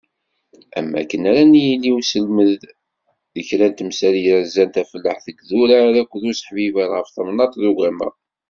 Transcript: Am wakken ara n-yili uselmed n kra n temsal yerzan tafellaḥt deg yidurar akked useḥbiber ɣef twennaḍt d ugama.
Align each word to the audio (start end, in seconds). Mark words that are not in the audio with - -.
Am 0.77 0.87
wakken 0.93 1.23
ara 1.29 1.43
n-yili 1.43 1.91
uselmed 1.97 2.61
n 3.35 3.39
kra 3.47 3.67
n 3.69 3.73
temsal 3.77 4.15
yerzan 4.25 4.69
tafellaḥt 4.75 5.23
deg 5.27 5.37
yidurar 5.39 5.95
akked 6.01 6.23
useḥbiber 6.31 6.89
ɣef 6.95 7.07
twennaḍt 7.09 7.59
d 7.61 7.63
ugama. 7.69 8.09